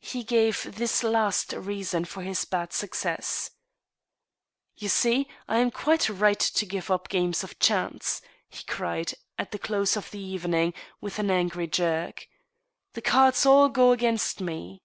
He 0.00 0.24
gave 0.24 0.74
this 0.74 1.04
last 1.04 1.52
reason 1.52 2.04
for 2.04 2.20
his 2.24 2.44
bad 2.44 2.72
success." 2.72 3.52
You 4.80 4.88
see, 4.88 5.28
I 5.46 5.58
am 5.58 5.70
quite 5.70 6.08
right 6.08 6.40
to 6.40 6.66
give 6.66 6.90
up 6.90 7.08
games 7.08 7.44
of 7.44 7.56
chance," 7.60 8.20
he 8.48 8.64
cried, 8.64 9.14
at 9.38 9.52
the 9.52 9.60
close 9.60 9.96
of 9.96 10.10
the 10.10 10.18
evening, 10.18 10.74
with 11.00 11.20
an 11.20 11.30
angry 11.30 11.68
jerk;" 11.68 12.26
the 12.94 13.02
cards 13.02 13.46
all 13.46 13.68
go 13.68 13.92
against 13.92 14.40
me 14.40 14.82